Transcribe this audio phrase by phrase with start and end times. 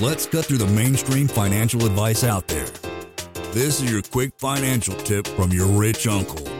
[0.00, 2.66] Let's cut through the mainstream financial advice out there.
[3.52, 6.51] This is your quick financial tip from your rich uncle.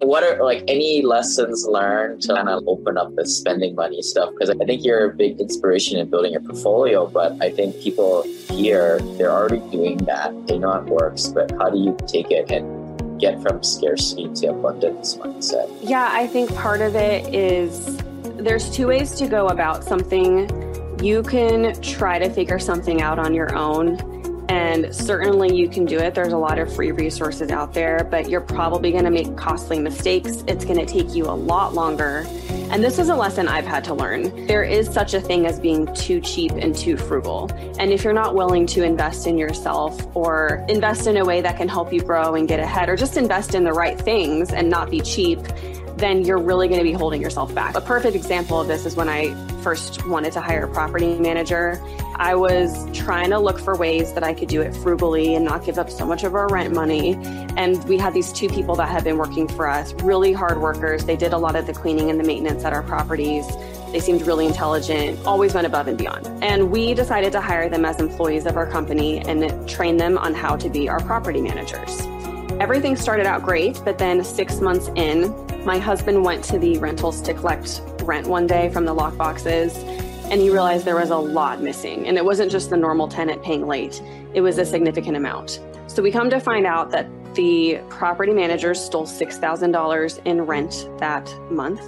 [0.00, 4.30] What are like any lessons learned to kind of open up the spending money stuff?
[4.32, 8.22] Because I think you're a big inspiration in building your portfolio, but I think people
[8.50, 10.34] here, they're already doing that.
[10.46, 14.48] They know it works, but how do you take it and get from scarcity to
[14.48, 15.74] abundance mindset?
[15.80, 17.96] Yeah, I think part of it is
[18.36, 20.50] there's two ways to go about something.
[21.02, 24.15] You can try to figure something out on your own
[24.48, 26.14] and certainly you can do it.
[26.14, 29.78] There's a lot of free resources out there, but you're probably going to make costly
[29.78, 30.44] mistakes.
[30.46, 32.24] It's going to take you a lot longer.
[32.70, 34.46] And this is a lesson I've had to learn.
[34.46, 37.50] There is such a thing as being too cheap and too frugal.
[37.78, 41.56] And if you're not willing to invest in yourself or invest in a way that
[41.56, 44.68] can help you grow and get ahead, or just invest in the right things and
[44.68, 45.38] not be cheap,
[45.96, 47.74] then you're really going to be holding yourself back.
[47.74, 51.82] A perfect example of this is when I first wanted to hire a property manager.
[52.16, 55.64] I was trying to look for ways that I could do it frugally and not
[55.64, 57.14] give up so much of our rent money.
[57.56, 61.04] And we had these two people that had been working for us, really hard workers.
[61.04, 63.46] They did a lot of the cleaning and the maintenance at our properties.
[63.92, 66.26] They seemed really intelligent, always went above and beyond.
[66.44, 70.34] And we decided to hire them as employees of our company and train them on
[70.34, 72.00] how to be our property managers.
[72.60, 75.34] Everything started out great, but then six months in,
[75.66, 79.76] my husband went to the rentals to collect rent one day from the lock boxes
[80.30, 82.06] and he realized there was a lot missing.
[82.06, 84.00] And it wasn't just the normal tenant paying late,
[84.32, 85.60] it was a significant amount.
[85.88, 91.34] So we come to find out that the property managers stole $6,000 in rent that
[91.50, 91.82] month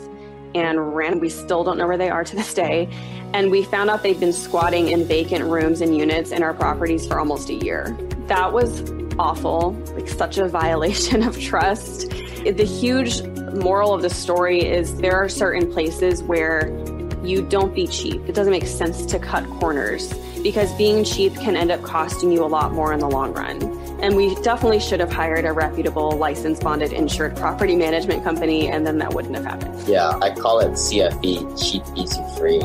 [0.56, 1.20] and ran.
[1.20, 2.88] We still don't know where they are to this day.
[3.32, 7.06] And we found out they've been squatting in vacant rooms and units in our properties
[7.06, 7.96] for almost a year.
[8.26, 12.10] That was awful, like such a violation of trust.
[12.10, 13.20] The huge
[13.50, 16.69] moral of the story is there are certain places where
[17.22, 18.20] you don't be cheap.
[18.28, 22.44] It doesn't make sense to cut corners because being cheap can end up costing you
[22.44, 23.62] a lot more in the long run.
[24.00, 28.86] And we definitely should have hired a reputable, licensed, bonded, insured property management company, and
[28.86, 29.88] then that wouldn't have happened.
[29.88, 32.60] Yeah, I call it CFE, cheap, easy, free.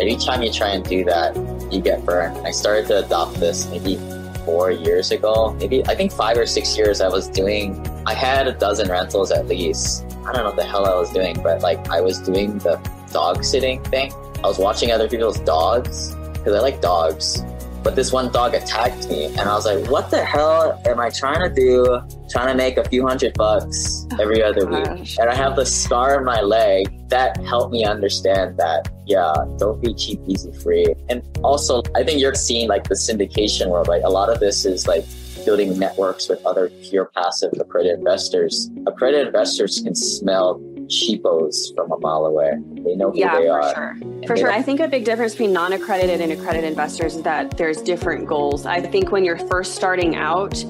[0.00, 1.36] Anytime you try and do that,
[1.70, 2.46] you get burned.
[2.46, 3.96] I started to adopt this maybe
[4.44, 8.48] four years ago, maybe I think five or six years I was doing, I had
[8.48, 10.04] a dozen rentals at least.
[10.26, 12.76] I don't know what the hell I was doing, but like I was doing the
[13.12, 14.12] dog sitting thing.
[14.36, 17.42] I was watching other people's dogs because I like dogs.
[17.82, 21.10] But this one dog attacked me, and I was like, "What the hell am I
[21.10, 22.00] trying to do?
[22.30, 25.00] Trying to make a few hundred bucks every oh other gosh.
[25.00, 29.34] week, and I have the scar on my leg." That helped me understand that, yeah,
[29.58, 30.86] don't be cheap, easy, free.
[31.10, 33.86] And also, I think you're seeing like the syndication world.
[33.86, 35.04] Like a lot of this is like
[35.44, 38.70] building networks with other pure passive accredited investors.
[38.86, 40.58] Accredited investors can smell
[40.88, 42.52] cheapos from a mile away.
[42.82, 43.74] They know who yeah, they for are.
[43.74, 44.26] Sure.
[44.26, 44.50] For sure.
[44.50, 48.26] I think a big difference between non accredited and accredited investors is that there's different
[48.26, 48.64] goals.
[48.64, 50.64] I think when you're first starting out,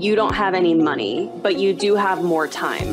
[0.00, 2.86] you don't have any money, but you do have more time.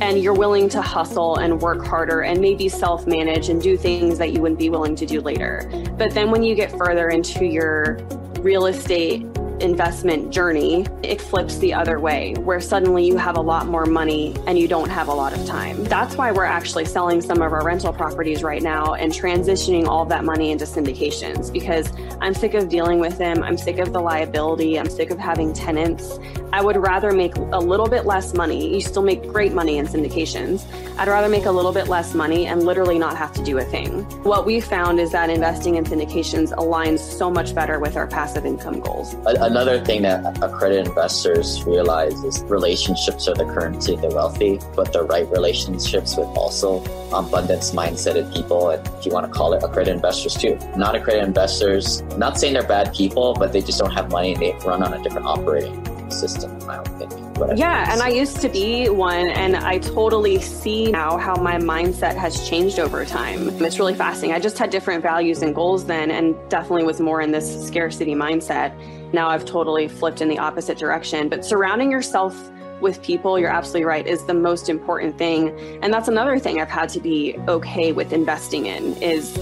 [0.00, 4.18] And you're willing to hustle and work harder and maybe self manage and do things
[4.18, 5.70] that you wouldn't be willing to do later.
[5.96, 7.98] But then when you get further into your
[8.40, 9.26] real estate
[9.60, 14.34] investment journey, it flips the other way, where suddenly you have a lot more money
[14.46, 15.82] and you don't have a lot of time.
[15.84, 20.04] That's why we're actually selling some of our rental properties right now and transitioning all
[20.06, 21.90] that money into syndications because
[22.20, 23.42] I'm sick of dealing with them.
[23.42, 24.78] I'm sick of the liability.
[24.78, 26.18] I'm sick of having tenants.
[26.52, 28.74] I would rather make a little bit less money.
[28.74, 30.64] You still make great money in syndications.
[30.98, 33.64] I'd rather make a little bit less money and literally not have to do a
[33.64, 34.02] thing.
[34.22, 38.46] What we found is that investing in syndications aligns so much better with our passive
[38.46, 39.14] income goals.
[39.26, 44.92] Another thing that accredited investors realize is relationships are the currency of the wealthy, but
[44.92, 49.62] the right relationships with also abundance mindseted people, and if you want to call it
[49.62, 50.58] accredited investors too.
[50.76, 54.42] Not accredited investors, not saying they're bad people, but they just don't have money and
[54.42, 55.85] they run on a different operating
[56.18, 57.56] system, in my opinion.
[57.56, 62.16] Yeah, and I used to be one, and I totally see now how my mindset
[62.16, 63.48] has changed over time.
[63.62, 64.34] It's really fascinating.
[64.34, 68.14] I just had different values and goals then, and definitely was more in this scarcity
[68.14, 68.74] mindset.
[69.12, 71.28] Now I've totally flipped in the opposite direction.
[71.28, 75.50] But surrounding yourself with people, you're absolutely right, is the most important thing.
[75.82, 79.36] And that's another thing I've had to be okay with investing in is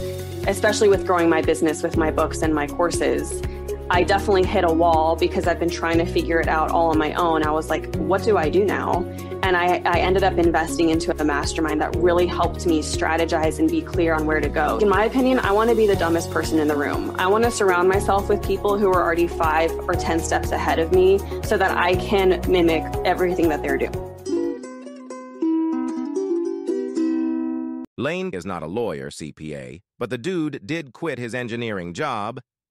[0.46, 3.40] especially with growing my business with my books and my courses
[3.90, 6.98] I definitely hit a wall because I've been trying to figure it out all on
[6.98, 7.44] my own.
[7.44, 9.04] I was like, what do I do now?
[9.42, 13.70] And I, I ended up investing into a mastermind that really helped me strategize and
[13.70, 14.78] be clear on where to go.
[14.78, 17.14] In my opinion, I want to be the dumbest person in the room.
[17.18, 20.78] I want to surround myself with people who are already five or 10 steps ahead
[20.78, 24.10] of me so that I can mimic everything that they're doing.
[27.98, 32.40] Lane is not a lawyer, CPA, but the dude did quit his engineering job